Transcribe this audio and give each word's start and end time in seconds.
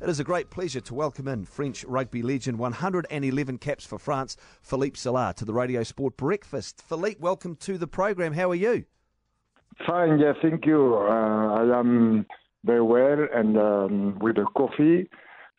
It 0.00 0.10
is 0.10 0.20
a 0.20 0.24
great 0.24 0.50
pleasure 0.50 0.80
to 0.82 0.94
welcome 0.94 1.26
in 1.26 1.46
French 1.46 1.82
rugby 1.84 2.20
legend, 2.22 2.58
111 2.58 3.58
caps 3.58 3.86
for 3.86 3.98
France, 3.98 4.36
Philippe 4.60 4.98
Sella, 4.98 5.32
to 5.38 5.44
the 5.46 5.54
Radio 5.54 5.82
Sport 5.84 6.18
Breakfast. 6.18 6.82
Philippe, 6.86 7.18
welcome 7.18 7.56
to 7.56 7.78
the 7.78 7.86
program. 7.86 8.34
How 8.34 8.50
are 8.50 8.56
you? 8.56 8.84
Fine, 9.86 10.18
yeah, 10.18 10.34
thank 10.42 10.66
you. 10.66 10.96
Uh, 10.96 11.54
I 11.54 11.78
am 11.78 12.26
very 12.64 12.82
well 12.82 13.26
and 13.32 13.56
um, 13.56 14.18
with 14.18 14.36
a 14.36 14.44
coffee 14.54 15.08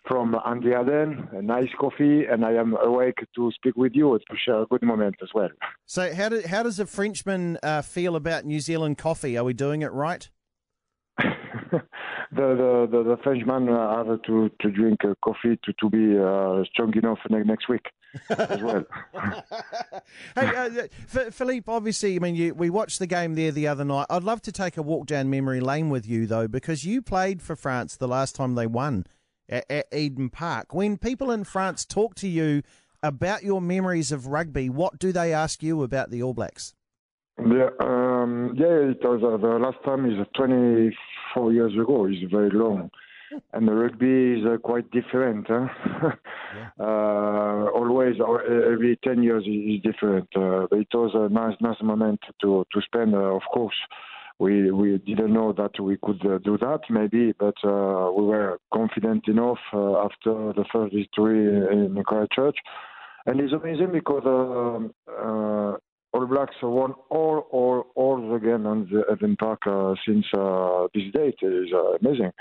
from 0.08 0.36
Andy 0.46 0.70
Aden, 0.70 1.30
a 1.32 1.42
nice 1.42 1.70
coffee, 1.80 2.26
and 2.26 2.46
I 2.46 2.54
am 2.54 2.78
awake 2.78 3.18
to 3.36 3.52
speak 3.56 3.76
with 3.76 3.94
you 3.96 4.20
to 4.20 4.38
share 4.38 4.62
a 4.62 4.66
good 4.68 4.84
moment 4.84 5.16
as 5.24 5.30
well. 5.34 5.50
So, 5.86 6.14
how, 6.14 6.30
do, 6.30 6.44
how 6.48 6.62
does 6.62 6.80
a 6.80 6.86
Frenchman 6.86 7.58
uh, 7.64 7.82
feel 7.82 8.16
about 8.16 8.46
New 8.46 8.60
Zealand 8.60 9.00
coffee? 9.00 9.36
Are 9.36 9.44
we 9.44 9.54
doing 9.54 9.82
it 9.82 9.92
right? 9.92 10.30
the, 11.72 11.82
the, 12.32 12.88
the, 12.92 13.04
the 13.04 13.18
Frenchman 13.24 13.70
uh, 13.70 14.06
have 14.06 14.22
to, 14.24 14.50
to 14.62 14.72
drink 14.72 15.00
uh, 15.04 15.14
coffee 15.24 15.60
to, 15.64 15.74
to 15.74 15.90
be 15.90 16.18
uh, 16.18 16.64
strong 16.72 16.94
enough 16.96 17.20
next 17.30 17.68
week 17.68 17.88
as 18.30 18.62
well. 18.62 18.84
hey, 20.36 20.56
uh, 20.56 21.30
Philippe, 21.32 21.72
obviously, 21.72 22.16
I 22.16 22.20
mean, 22.20 22.36
you, 22.36 22.54
we 22.54 22.70
watched 22.70 23.00
the 23.00 23.08
game 23.08 23.36
there 23.36 23.52
the 23.52 23.68
other 23.68 23.84
night. 23.84 24.06
I'd 24.10 24.24
love 24.24 24.42
to 24.44 24.52
take 24.52 24.78
a 24.78 24.82
walk 24.82 25.08
down 25.08 25.30
memory 25.30 25.60
lane 25.60 25.90
with 25.90 26.08
you, 26.08 26.28
though, 26.28 26.48
because 26.48 26.86
you 26.86 27.02
played 27.02 27.42
for 27.42 27.56
France 27.56 27.96
the 27.96 28.08
last 28.08 28.36
time 28.36 28.56
they 28.56 28.68
won 28.68 29.06
at, 29.50 29.66
at 29.70 29.88
Eden 29.94 30.30
Park. 30.30 30.74
When 30.74 30.98
people 30.98 31.32
in 31.32 31.44
France 31.44 31.86
talk 31.86 32.16
to 32.16 32.28
you 32.28 32.62
about 33.02 33.44
your 33.44 33.62
memories 33.62 34.12
of 34.12 34.28
rugby, 34.28 34.70
what 34.70 35.00
do 35.00 35.12
they 35.12 35.34
ask 35.34 35.64
you 35.64 35.84
about 35.84 36.12
the 36.12 36.22
All 36.22 36.34
Blacks? 36.34 36.74
Yeah, 37.40 37.70
um, 37.80 38.56
yeah, 38.58 38.92
it 38.92 39.04
was 39.04 39.22
uh, 39.24 39.38
the 39.38 39.60
last 39.60 39.78
time 39.86 40.10
is 40.10 40.18
24 40.36 41.54
years 41.54 41.74
ago. 41.74 42.08
It's 42.10 42.32
very 42.32 42.50
long, 42.50 42.90
and 43.54 43.68
the 43.68 43.74
rugby 43.74 44.40
is 44.40 44.46
uh, 44.46 44.58
quite 44.58 44.90
different. 44.90 45.46
Huh? 45.48 45.68
yeah. 46.02 46.70
uh, 46.80 47.70
always, 47.76 48.16
every 48.20 48.98
10 49.04 49.22
years 49.22 49.44
is 49.46 49.82
different. 49.84 50.28
Uh, 50.36 50.64
it 50.72 50.88
was 50.94 51.12
a 51.14 51.32
nice, 51.32 51.56
nice 51.62 51.82
moment 51.84 52.20
to 52.42 52.66
to 52.74 52.82
spend. 52.82 53.14
Uh, 53.14 53.36
of 53.36 53.44
course, 53.54 53.76
we 54.40 54.72
we 54.72 54.98
didn't 54.98 55.32
know 55.32 55.54
that 55.54 55.80
we 55.80 55.98
could 56.02 56.26
uh, 56.26 56.40
do 56.40 56.58
that 56.58 56.82
maybe, 56.90 57.34
but 57.38 57.56
uh, 57.64 58.12
we 58.18 58.26
were 58.26 58.58
confident 58.74 59.28
enough 59.28 59.60
uh, 59.74 60.06
after 60.06 60.54
the 60.54 60.66
first 60.74 60.94
victory 60.96 61.46
in 61.72 61.94
the 61.94 62.04
Christchurch. 62.04 62.58
And 63.28 63.42
it's 63.42 63.52
amazing 63.52 63.92
because 63.92 64.24
uh, 64.26 64.30
all 64.30 64.94
Blacks 66.28 66.56
won 66.62 66.94
all, 67.10 67.48
all, 67.52 67.86
all 67.96 68.36
again 68.36 68.66
on 68.66 68.88
the 68.92 69.04
Eden 69.14 69.36
Park 69.38 69.62
uh, 69.66 69.96
since 70.06 70.26
uh, 70.38 70.88
this 70.94 71.12
date. 71.14 71.36
It 71.42 71.68
is 71.68 71.74
uh, 71.74 71.96
amazing. 72.02 72.32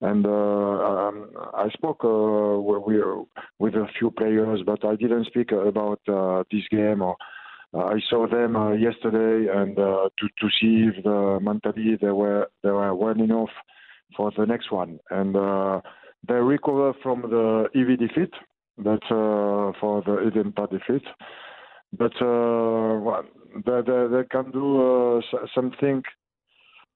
And 0.00 0.26
uh, 0.26 0.30
um, 0.30 1.30
I 1.54 1.68
spoke 1.72 2.04
uh, 2.04 2.60
with, 2.60 3.26
with 3.58 3.74
a 3.74 3.86
few 3.98 4.10
players, 4.10 4.60
but 4.66 4.84
I 4.84 4.96
didn't 4.96 5.26
speak 5.26 5.52
about 5.52 6.00
uh, 6.08 6.44
this 6.50 6.64
game. 6.70 7.02
Or 7.02 7.16
I 7.74 8.00
saw 8.08 8.26
them 8.26 8.54
yesterday, 8.78 9.50
and 9.50 9.76
to 9.76 10.08
to 10.20 10.48
see 10.60 10.88
if 10.88 11.02
the 11.02 11.38
mentally 11.40 11.96
they 12.00 12.10
were 12.10 12.48
they 12.62 12.70
were 12.70 12.94
well 12.94 13.20
enough 13.20 13.50
for 14.16 14.30
the 14.36 14.46
next 14.46 14.70
one. 14.70 14.98
And 15.10 15.34
they 16.28 16.34
recover 16.34 16.92
from 17.02 17.22
the 17.22 17.68
EV 17.74 17.98
defeat, 17.98 18.34
but 18.78 19.02
for 19.08 20.02
the 20.06 20.26
Eden 20.26 20.52
Park 20.52 20.70
defeat 20.70 21.04
but 21.98 22.12
uh, 22.20 22.98
well, 23.00 23.24
they, 23.66 23.80
they, 23.86 24.06
they, 24.10 24.24
can 24.30 24.50
do 24.50 25.18
uh, 25.18 25.20
something 25.54 26.02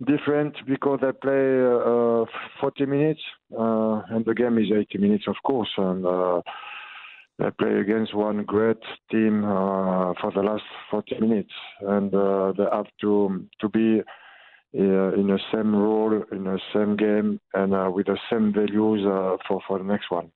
different 0.06 0.54
because 0.66 1.00
they 1.02 1.12
play 1.12 1.60
uh, 1.60 2.24
40 2.60 2.86
minutes 2.86 3.20
uh, 3.52 4.02
and 4.10 4.24
the 4.24 4.34
game 4.34 4.58
is 4.58 4.70
80 4.74 4.98
minutes, 4.98 5.24
of 5.28 5.36
course, 5.44 5.70
and 5.76 6.04
uh, 6.06 6.41
they 7.38 7.50
play 7.58 7.80
against 7.80 8.14
one 8.14 8.44
great 8.44 8.82
team 9.10 9.44
uh, 9.44 10.14
for 10.20 10.32
the 10.34 10.42
last 10.42 10.64
40 10.91 11.20
minutes, 11.20 11.52
and 11.82 12.10
they 12.10 12.64
have 12.72 12.87
to 13.00 13.47
to 13.60 13.69
be 13.69 14.03
in 14.75 15.26
the 15.26 15.41
same 15.53 15.75
role 15.75 16.22
in 16.32 16.44
the 16.44 16.60
same 16.75 16.97
game 16.97 17.41
and 17.54 17.94
with 17.94 18.06
the 18.06 18.19
same 18.31 18.53
values 18.53 19.03
for 19.47 19.60
for 19.66 19.78
the 19.78 19.84
next 19.84 20.10
one. 20.10 20.31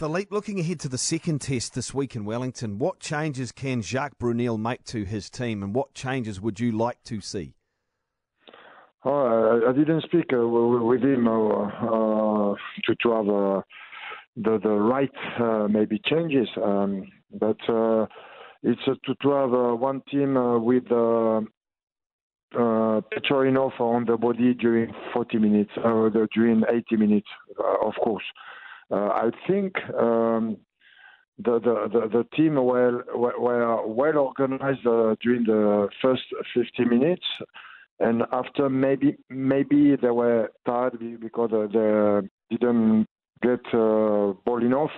Philippe, 0.00 0.34
looking 0.34 0.58
ahead 0.58 0.80
to 0.80 0.88
the 0.88 0.96
second 0.96 1.42
test 1.42 1.74
this 1.74 1.92
week 1.92 2.16
in 2.16 2.24
Wellington, 2.24 2.78
what 2.78 3.00
changes 3.00 3.52
can 3.52 3.82
Jacques 3.82 4.16
Brunel 4.18 4.56
make 4.56 4.82
to 4.84 5.04
his 5.04 5.28
team 5.28 5.62
and 5.62 5.74
what 5.74 5.92
changes 5.92 6.40
would 6.40 6.58
you 6.58 6.72
like 6.72 7.04
to 7.04 7.20
see? 7.20 7.52
Oh, 9.04 9.60
I, 9.68 9.72
didn't 9.72 10.00
speak 10.04 10.32
uh, 10.32 10.38
with 10.38 11.02
him 11.02 11.28
uh, 11.28 11.66
uh, 11.66 12.54
to, 12.86 12.94
to 13.02 13.10
have 13.10 13.28
uh, 13.28 13.60
the, 14.36 14.58
the 14.62 14.70
right 14.70 15.10
uh, 15.38 15.68
maybe 15.68 16.00
changes, 16.06 16.48
um, 16.64 17.06
but 17.38 17.58
uh, 17.68 18.06
it's 18.62 18.80
to, 18.86 19.14
to 19.20 19.30
have 19.32 19.50
one 19.78 20.00
team 20.10 20.32
with 20.64 20.84
enough 23.46 23.74
on 23.80 24.06
the 24.06 24.16
body 24.18 24.54
during 24.54 24.94
40 25.12 25.36
minutes, 25.36 25.72
or 25.84 26.08
during 26.34 26.62
80 26.66 26.96
minutes, 26.96 27.28
of 27.82 27.92
course. 28.02 28.24
Uh, 28.90 29.08
I 29.08 29.30
think 29.46 29.74
um, 29.94 30.56
the, 31.38 31.60
the, 31.60 31.88
the, 31.92 32.08
the, 32.08 32.36
team 32.36 32.56
were, 32.56 33.04
were 33.14 33.86
well 33.86 34.18
organized 34.18 34.86
uh, 34.86 35.14
during 35.22 35.44
the 35.44 35.88
first 36.02 36.22
50 36.54 36.84
minutes. 36.84 37.24
And 38.00 38.22
after 38.32 38.70
maybe 38.70 39.18
maybe 39.28 39.94
they 39.94 40.10
were 40.10 40.50
tired 40.64 40.98
because 41.20 41.50
uh, 41.52 41.66
they 41.70 42.56
didn't 42.56 43.06
get 43.42 43.60
uh, 43.74 44.32
ball 44.44 44.62
enough 44.62 44.90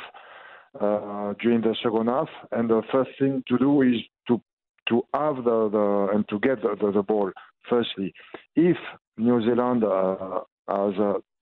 uh, 0.80 1.34
during 1.41 1.62
the 1.62 1.74
second 1.82 2.06
half. 2.06 2.28
And 2.53 2.70
the 2.70 2.82
first 2.92 3.10
thing 3.19 3.42
to 3.48 3.59
do 3.59 3.82
is 3.82 3.97
to 4.28 4.41
to 4.88 5.03
have 5.12 5.36
the, 5.36 5.69
the 5.70 6.09
and 6.14 6.28
to 6.28 6.38
get 6.38 6.62
the, 6.62 6.76
the, 6.80 6.92
the 6.92 7.03
ball. 7.03 7.32
Firstly, 7.69 8.14
if 8.54 8.76
New 9.16 9.42
Zealand 9.42 9.82
uh, 9.82 10.41
has 10.69 10.94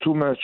too 0.03 0.15
much 0.15 0.39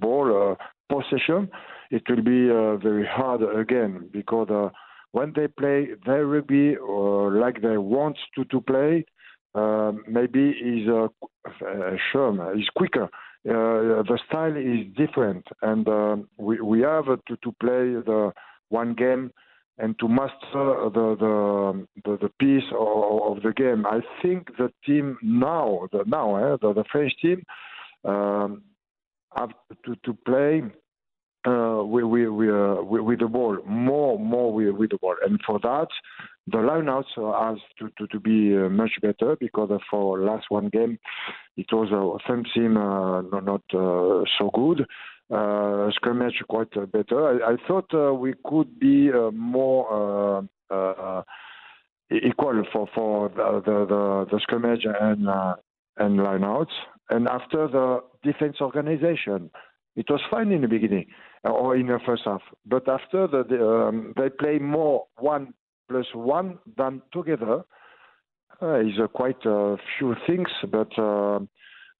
ball, 0.00 0.56
possession, 0.88 1.50
it 1.90 2.02
will 2.08 2.22
be 2.22 2.50
uh, 2.50 2.76
very 2.76 3.06
hard 3.06 3.42
again 3.42 4.08
because 4.12 4.48
uh, 4.50 4.70
when 5.12 5.32
they 5.36 5.48
play 5.48 5.88
their 6.06 6.26
rugby 6.26 6.76
like 6.78 7.60
they 7.62 7.76
want 7.76 8.16
to 8.34 8.44
to 8.46 8.60
play, 8.60 9.04
uh, 9.54 9.92
maybe 10.08 10.50
is 10.50 10.88
uh, 10.88 11.08
uh, 11.64 12.52
is 12.54 12.68
quicker. 12.76 13.08
The 13.44 14.18
style 14.28 14.56
is 14.56 14.86
different, 14.96 15.44
and 15.60 15.86
uh, 15.88 16.16
we 16.38 16.60
we 16.60 16.80
have 16.80 17.06
to 17.06 17.36
to 17.36 17.52
play 17.60 18.00
the 18.10 18.32
one 18.70 18.94
game 18.94 19.30
and 19.78 19.98
to 19.98 20.08
master 20.08 20.90
the 20.94 21.16
the 21.18 21.86
the, 22.04 22.18
the 22.22 22.30
piece 22.38 22.68
of, 22.72 23.36
of, 23.36 23.42
the 23.42 23.52
game. 23.52 23.84
I 23.86 24.00
think 24.22 24.56
the 24.56 24.70
team 24.86 25.18
now, 25.22 25.88
the 25.92 26.04
now 26.06 26.36
eh, 26.36 26.56
the, 26.62 26.72
the 26.72 26.84
French 26.90 27.12
team. 27.20 27.42
Um, 28.04 28.62
to, 29.36 29.96
to 30.04 30.14
play 30.26 30.62
uh, 31.44 31.82
with, 31.84 32.04
with, 32.04 32.50
uh, 32.50 32.82
with, 32.82 33.18
the 33.18 33.26
ball, 33.28 33.58
more 33.66 34.18
more 34.18 34.52
with, 34.52 34.74
with 34.74 34.90
the 34.90 34.98
ball. 34.98 35.16
And 35.24 35.40
for 35.46 35.58
that, 35.60 35.88
the 36.46 36.58
lineouts 36.58 37.16
has 37.16 37.58
to, 37.78 37.90
to, 37.98 38.06
to 38.08 38.20
be 38.20 38.56
uh, 38.56 38.68
much 38.68 38.92
better 39.00 39.36
because 39.38 39.70
for 39.90 40.20
last 40.20 40.46
one 40.48 40.68
game, 40.68 40.98
it 41.56 41.66
was 41.72 41.88
uh, 41.92 42.28
something 42.28 42.76
uh, 42.76 43.22
not, 43.22 43.44
not 43.44 43.62
uh, 43.74 44.24
so 44.38 44.50
good. 44.54 44.86
Uh, 45.32 45.90
scrimmage 45.94 46.42
quite 46.48 46.76
uh, 46.76 46.84
better. 46.86 47.42
I, 47.42 47.52
I 47.52 47.56
thought 47.66 47.92
uh, 47.94 48.12
we 48.12 48.34
could 48.44 48.78
be 48.78 49.10
uh, 49.10 49.30
more 49.30 50.46
uh, 50.70 50.74
uh, 50.74 51.22
equal 52.10 52.62
for 52.72 52.86
for 52.94 53.28
the 53.30 53.62
the, 53.64 54.26
the 54.30 54.40
scrimmage 54.40 54.84
and 54.84 55.28
uh, 55.28 55.54
and 55.96 56.18
lineouts. 56.18 56.72
And 57.10 57.28
after 57.28 57.68
the 57.68 58.00
defense 58.22 58.56
organization, 58.60 59.50
it 59.96 60.06
was 60.08 60.20
fine 60.30 60.52
in 60.52 60.62
the 60.62 60.68
beginning 60.68 61.06
or 61.44 61.76
in 61.76 61.86
the 61.86 61.98
first 62.06 62.22
half. 62.24 62.42
But 62.64 62.88
after 62.88 63.26
the, 63.26 63.44
the 63.48 63.66
um, 63.66 64.14
they 64.16 64.30
play 64.30 64.58
more 64.58 65.06
one 65.18 65.54
plus 65.88 66.06
one 66.14 66.58
than 66.76 67.02
together. 67.12 67.62
Uh, 68.60 68.78
is 68.78 68.92
uh, 69.02 69.08
quite 69.08 69.44
a 69.44 69.76
few 69.98 70.14
things, 70.24 70.48
but 70.70 70.96
uh, 70.96 71.40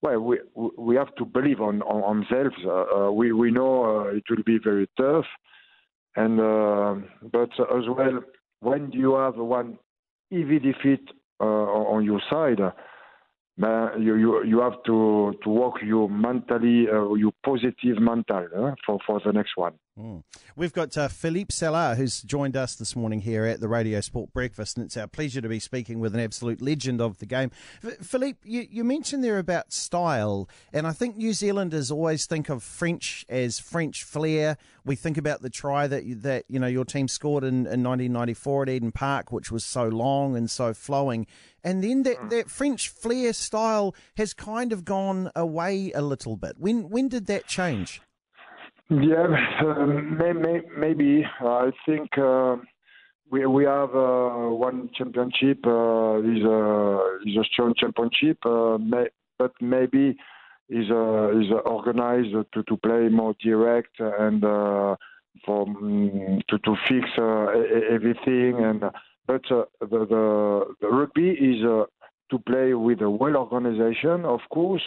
well, 0.00 0.20
we 0.20 0.38
we 0.78 0.94
have 0.94 1.12
to 1.16 1.24
believe 1.24 1.60
on 1.60 1.82
on, 1.82 2.02
on 2.02 2.16
themselves. 2.20 2.54
Uh, 2.64 3.06
uh, 3.08 3.10
we 3.10 3.32
we 3.32 3.50
know 3.50 3.84
uh, 3.84 4.16
it 4.16 4.22
will 4.30 4.44
be 4.44 4.58
very 4.62 4.88
tough, 4.96 5.24
and 6.14 6.36
but 7.32 7.50
as 7.58 7.84
well, 7.88 8.20
when 8.60 8.92
you 8.92 9.14
have 9.14 9.36
one 9.36 9.76
heavy 10.30 10.60
defeat 10.60 11.02
on 11.40 12.04
your 12.04 12.20
side, 12.30 12.60
you, 13.58 14.16
you 14.16 14.44
you 14.44 14.60
have 14.60 14.82
to 14.86 15.34
to 15.42 15.48
work 15.48 15.74
you 15.82 16.08
mentally, 16.08 16.88
uh, 16.88 17.14
you 17.14 17.32
positive 17.44 18.00
mental 18.00 18.48
uh, 18.56 18.74
for 18.84 18.98
for 19.06 19.20
the 19.24 19.32
next 19.32 19.56
one. 19.56 19.74
Mm. 19.98 20.22
We've 20.56 20.72
got 20.72 20.96
uh, 20.96 21.08
Philippe 21.08 21.52
Sella, 21.52 21.94
who's 21.96 22.22
joined 22.22 22.56
us 22.56 22.74
this 22.74 22.96
morning 22.96 23.20
here 23.20 23.44
at 23.44 23.60
the 23.60 23.68
Radio 23.68 24.00
Sport 24.00 24.32
Breakfast, 24.32 24.78
and 24.78 24.86
it's 24.86 24.96
our 24.96 25.06
pleasure 25.06 25.42
to 25.42 25.48
be 25.50 25.58
speaking 25.58 26.00
with 26.00 26.14
an 26.14 26.20
absolute 26.20 26.62
legend 26.62 27.02
of 27.02 27.18
the 27.18 27.26
game. 27.26 27.50
F- 27.84 27.98
Philippe, 27.98 28.38
you, 28.42 28.66
you, 28.70 28.84
mentioned 28.84 29.22
there 29.22 29.38
about 29.38 29.70
style, 29.70 30.48
and 30.72 30.86
I 30.86 30.92
think 30.92 31.18
New 31.18 31.34
Zealanders 31.34 31.90
always 31.90 32.24
think 32.24 32.48
of 32.48 32.62
French 32.62 33.26
as 33.28 33.58
French 33.58 34.02
flair. 34.02 34.56
We 34.82 34.96
think 34.96 35.18
about 35.18 35.42
the 35.42 35.50
try 35.50 35.86
that 35.88 36.04
you, 36.04 36.14
that 36.16 36.44
you 36.48 36.58
know 36.58 36.66
your 36.66 36.86
team 36.86 37.06
scored 37.06 37.44
in, 37.44 37.66
in 37.66 37.82
1994 37.82 38.62
at 38.62 38.68
Eden 38.70 38.92
Park, 38.92 39.30
which 39.30 39.52
was 39.52 39.62
so 39.62 39.88
long 39.88 40.36
and 40.36 40.50
so 40.50 40.72
flowing, 40.72 41.26
and 41.64 41.82
then 41.82 42.02
that, 42.02 42.30
that 42.30 42.50
French 42.50 42.88
flair 42.88 43.32
style 43.32 43.94
has 44.16 44.34
kind 44.34 44.72
of 44.72 44.84
gone 44.84 45.30
away 45.34 45.92
a 45.94 46.02
little 46.02 46.36
bit. 46.36 46.54
When 46.58 46.88
when 46.90 47.08
did 47.08 47.26
that 47.26 47.46
change? 47.46 48.00
Yeah, 48.90 49.26
uh, 49.64 49.86
may, 49.86 50.32
may, 50.32 50.60
maybe. 50.76 51.24
I 51.40 51.70
think 51.86 52.18
uh, 52.18 52.56
we 53.30 53.46
we 53.46 53.64
have 53.64 53.94
uh, 53.94 54.50
one 54.50 54.90
championship 54.94 55.64
uh, 55.66 56.18
is 56.20 56.44
a 56.44 57.18
is 57.24 57.36
a 57.36 57.44
strong 57.50 57.74
championship, 57.76 58.38
uh, 58.44 58.76
may, 58.78 59.06
but 59.38 59.52
maybe 59.60 60.16
is 60.68 60.90
uh, 60.90 61.38
is 61.38 61.50
organized 61.64 62.34
to, 62.52 62.62
to 62.64 62.76
play 62.76 63.08
more 63.08 63.34
direct 63.42 63.98
and 63.98 64.44
uh, 64.44 64.96
for 65.44 65.62
um, 65.62 66.40
to 66.48 66.58
to 66.58 66.76
fix 66.88 67.08
uh, 67.18 67.46
everything 67.90 68.62
and 68.62 68.82
but 69.26 69.42
uh, 69.50 69.64
the, 69.80 70.06
the, 70.06 70.64
the 70.80 70.88
rugby 70.88 71.30
is 71.30 71.64
uh, 71.64 71.84
to 72.30 72.38
play 72.40 72.74
with 72.74 73.00
a 73.02 73.10
well 73.10 73.36
organization, 73.36 74.24
of 74.24 74.40
course, 74.50 74.82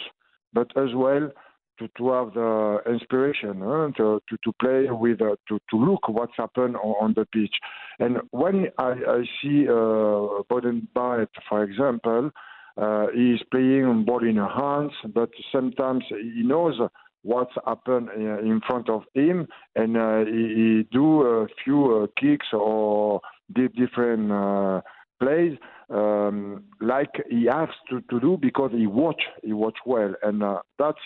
but 0.52 0.68
as 0.76 0.94
well 0.94 1.30
to, 1.78 1.88
to 1.96 2.10
have 2.10 2.32
the 2.34 2.78
inspiration 2.88 3.60
to, 3.96 4.20
to, 4.28 4.36
to 4.44 4.52
play 4.60 4.86
with 4.88 5.20
uh, 5.20 5.36
to, 5.48 5.58
to 5.70 5.76
look 5.76 6.08
what's 6.08 6.32
happened 6.36 6.76
on, 6.76 6.94
on 7.00 7.14
the 7.14 7.26
pitch. 7.26 7.54
And 7.98 8.18
when 8.30 8.68
I, 8.78 8.92
I 9.08 9.22
see 9.42 9.66
uh, 9.68 10.42
Beauden 10.50 10.86
Barrett, 10.94 11.30
for 11.48 11.62
example, 11.62 12.30
uh, 12.76 13.06
he's 13.14 13.40
playing 13.50 14.04
ball 14.04 14.22
in 14.22 14.36
hands, 14.36 14.92
but 15.14 15.30
sometimes 15.52 16.04
he 16.10 16.42
knows 16.42 16.78
what's 17.22 17.54
happened 17.66 18.08
uh, 18.10 18.38
in 18.38 18.60
front 18.66 18.88
of 18.88 19.02
him, 19.14 19.48
and 19.74 19.96
uh, 19.96 20.24
he, 20.24 20.54
he 20.54 20.88
do 20.92 21.22
a 21.22 21.46
few 21.64 22.02
uh, 22.02 22.06
kicks 22.20 22.46
or 22.52 23.20
different 23.52 24.32
uh, 24.32 24.80
plays 25.20 25.56
um, 25.90 26.64
like 26.80 27.10
he 27.30 27.46
has 27.46 27.68
to, 27.90 28.00
to 28.10 28.20
do 28.20 28.38
because 28.40 28.70
he 28.72 28.86
watch 28.86 29.22
he 29.42 29.52
watch 29.52 29.78
well, 29.86 30.14
and 30.22 30.42
uh, 30.42 30.60
that's 30.78 30.98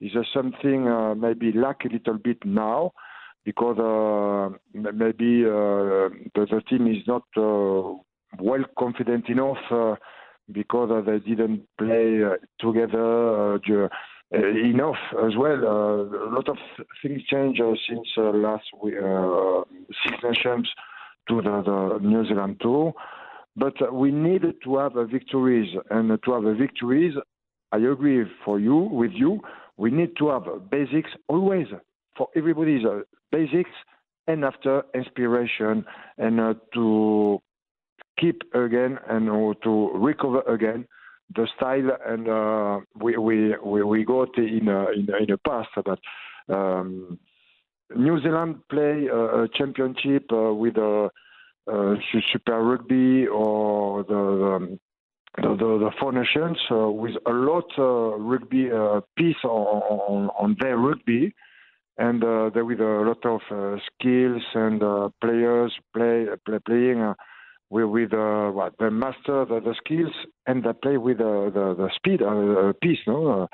is 0.00 0.12
uh, 0.16 0.22
something 0.32 0.86
uh, 0.88 1.14
maybe 1.14 1.52
lack 1.52 1.84
a 1.84 1.88
little 1.88 2.18
bit 2.18 2.38
now 2.44 2.92
because 3.44 3.78
uh, 3.78 4.56
maybe 4.74 5.44
uh, 5.44 6.08
the, 6.34 6.46
the 6.50 6.62
team 6.68 6.86
is 6.86 7.02
not 7.06 7.22
uh, 7.36 7.96
well 8.38 8.64
confident 8.78 9.28
enough 9.28 9.56
uh, 9.70 9.96
because 10.52 10.90
uh, 10.90 11.00
they 11.00 11.18
didn't 11.18 11.66
play 11.78 12.22
uh, 12.22 12.36
together 12.60 13.54
uh, 13.54 13.88
uh, 14.34 14.38
enough 14.38 14.96
as 15.26 15.36
well. 15.36 15.66
Uh, 15.66 16.28
a 16.28 16.30
lot 16.30 16.48
of 16.48 16.58
things 17.02 17.22
change 17.24 17.58
uh, 17.60 17.72
since 17.88 18.06
uh, 18.18 18.30
last 18.30 18.64
week, 18.82 18.94
uh, 19.02 19.62
Six 20.04 20.22
Nations 20.22 20.70
to 21.28 21.42
the, 21.42 21.62
the 22.00 22.06
New 22.06 22.26
Zealand 22.26 22.56
tour. 22.60 22.92
But 23.56 23.92
we 23.92 24.10
needed 24.12 24.56
to 24.64 24.76
have 24.78 24.96
uh, 24.96 25.04
victories, 25.04 25.74
and 25.90 26.16
to 26.24 26.32
have 26.32 26.44
uh, 26.44 26.54
victories, 26.54 27.14
I 27.72 27.78
agree 27.78 28.24
for 28.44 28.60
you 28.60 28.76
with 28.76 29.10
you. 29.12 29.40
We 29.76 29.90
need 29.90 30.16
to 30.18 30.28
have 30.28 30.70
basics 30.70 31.10
always 31.28 31.66
for 32.16 32.28
everybody's 32.36 32.84
uh, 32.84 33.00
basics, 33.32 33.70
and 34.26 34.44
after 34.44 34.82
inspiration, 34.94 35.84
and 36.18 36.40
uh, 36.40 36.54
to 36.74 37.40
keep 38.18 38.42
again 38.54 38.98
and 39.08 39.28
uh, 39.28 39.54
to 39.64 39.90
recover 39.94 40.42
again 40.42 40.86
the 41.34 41.48
style. 41.56 41.96
And 42.06 42.28
uh, 42.28 42.80
we, 43.02 43.16
we 43.16 43.56
we 43.58 43.82
we 43.82 44.04
got 44.04 44.36
in 44.38 44.68
uh, 44.68 44.86
in 44.94 45.08
in 45.20 45.26
the 45.28 45.38
past, 45.44 45.68
but. 45.84 45.98
Um, 46.48 47.18
New 47.98 48.20
Zealand 48.22 48.60
play 48.70 49.08
a, 49.12 49.42
a 49.42 49.48
championship 49.48 50.30
uh, 50.32 50.54
with 50.54 50.76
a, 50.76 51.10
Super 52.32 52.62
Rugby 52.62 53.26
or 53.26 54.02
the, 54.04 54.14
the 54.14 54.78
the, 55.36 55.48
the, 55.48 55.78
the 55.78 55.90
Four 56.00 56.12
Nations 56.12 56.58
uh, 56.70 56.90
with 56.90 57.14
a 57.26 57.30
lot 57.30 57.70
uh, 57.78 58.16
rugby 58.16 58.70
uh, 58.72 59.00
piece 59.16 59.36
on, 59.44 59.50
on, 59.50 60.30
on 60.38 60.56
their 60.60 60.76
rugby, 60.76 61.34
and 61.98 62.24
uh, 62.24 62.50
there 62.54 62.64
with 62.64 62.80
a 62.80 62.84
lot 62.84 63.24
of 63.26 63.40
uh, 63.50 63.78
skills 63.86 64.42
and 64.54 64.82
uh, 64.82 65.10
players 65.20 65.72
play, 65.94 66.26
play 66.46 66.58
playing 66.64 67.14
with, 67.70 67.84
with 67.84 68.12
what 68.54 68.72
they 68.78 68.88
master 68.88 69.44
the, 69.44 69.60
the 69.60 69.74
skills 69.84 70.12
and 70.46 70.64
they 70.64 70.72
play 70.82 70.96
with 70.96 71.18
the 71.18 71.50
the 71.54 71.90
speed 71.94 72.22
uh, 72.22 72.72
piece, 72.82 73.00
no, 73.06 73.48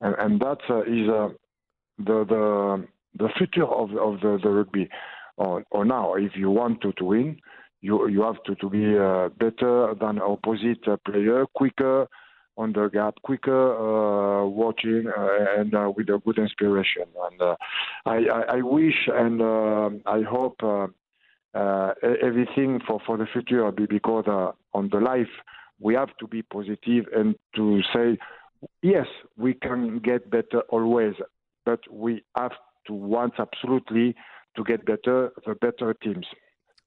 and, 0.00 0.14
and 0.18 0.40
that 0.40 0.58
is 0.86 1.06
the 1.98 2.24
the 2.28 2.86
the 3.16 3.28
future 3.36 3.64
of 3.66 3.90
of 3.96 4.20
the, 4.20 4.38
the 4.42 4.48
rugby. 4.48 4.88
Or, 5.36 5.64
or 5.72 5.84
now, 5.84 6.14
if 6.14 6.36
you 6.36 6.48
want 6.48 6.80
to, 6.82 6.92
to 6.92 7.04
win, 7.04 7.38
you 7.80 8.08
you 8.08 8.22
have 8.22 8.42
to, 8.44 8.54
to 8.56 8.70
be 8.70 8.96
uh, 8.96 9.30
better 9.30 9.94
than 10.00 10.20
opposite 10.20 10.86
uh, 10.86 10.96
player, 11.04 11.44
quicker 11.54 12.06
on 12.56 12.72
the 12.72 12.88
gap, 12.88 13.16
quicker 13.22 13.74
uh, 13.74 14.46
watching, 14.46 15.04
uh, 15.06 15.60
and 15.60 15.74
uh, 15.74 15.90
with 15.96 16.08
a 16.08 16.20
good 16.24 16.38
inspiration. 16.38 17.04
And 17.30 17.42
uh, 17.42 17.56
I, 18.06 18.16
I, 18.32 18.56
I 18.58 18.62
wish 18.62 19.08
and 19.08 19.42
I 20.06 20.22
hope 20.22 20.60
everything 22.22 22.80
for, 22.86 23.00
for 23.04 23.16
the 23.16 23.26
future 23.32 23.70
be 23.72 23.86
because 23.86 24.54
on 24.72 24.88
the 24.90 24.98
life 24.98 25.28
we 25.80 25.94
have 25.94 26.16
to 26.18 26.26
be 26.26 26.42
positive 26.42 27.06
and 27.14 27.34
to 27.56 27.80
say 27.92 28.16
yes 28.82 29.06
we 29.36 29.54
can 29.54 29.98
get 29.98 30.30
better 30.30 30.60
always, 30.68 31.14
but 31.66 31.80
we 31.90 32.22
have 32.36 32.52
to 32.86 32.92
want 32.92 33.34
absolutely 33.38 34.14
to 34.56 34.64
get 34.64 34.84
better 34.86 35.32
the 35.46 35.54
better 35.54 35.94
teams. 36.02 36.26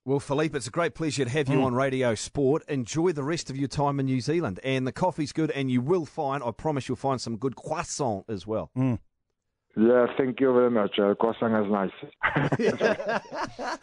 Well, 0.04 0.20
Philippe, 0.20 0.56
it's 0.56 0.66
a 0.66 0.70
great 0.70 0.94
pleasure 0.94 1.24
to 1.24 1.30
have 1.30 1.48
you 1.50 1.58
Mm. 1.58 1.64
on 1.66 1.74
Radio 1.74 2.14
Sport. 2.14 2.62
Enjoy 2.68 3.12
the 3.12 3.22
rest 3.22 3.50
of 3.50 3.56
your 3.58 3.68
time 3.68 4.00
in 4.00 4.06
New 4.06 4.20
Zealand. 4.20 4.58
And 4.64 4.86
the 4.86 4.92
coffee's 4.92 5.32
good, 5.32 5.50
and 5.50 5.70
you 5.70 5.82
will 5.82 6.06
find, 6.06 6.42
I 6.42 6.50
promise 6.50 6.88
you'll 6.88 6.96
find 6.96 7.20
some 7.20 7.36
good 7.36 7.56
croissant 7.56 8.24
as 8.28 8.46
well. 8.46 8.70
Yeah, 9.76 10.06
thank 10.16 10.40
you 10.40 10.52
very 10.54 10.70
much. 10.70 10.98
Uh, 10.98 11.14
croissant 11.14 11.54
is 11.66 11.70
nice. 11.70 11.92